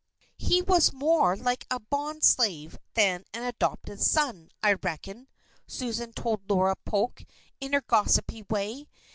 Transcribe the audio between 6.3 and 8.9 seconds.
Laura Polk, in her gossipy way.